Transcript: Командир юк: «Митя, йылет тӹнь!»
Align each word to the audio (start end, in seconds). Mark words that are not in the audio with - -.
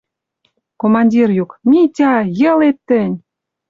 Командир 0.81 1.29
юк: 1.43 1.51
«Митя, 1.69 2.13
йылет 2.39 2.77
тӹнь!» 2.87 3.17